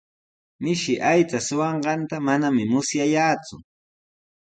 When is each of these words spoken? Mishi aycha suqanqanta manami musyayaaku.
Mishi 0.61 0.93
aycha 1.11 1.39
suqanqanta 1.47 2.15
manami 2.25 2.63
musyayaaku. 2.71 3.55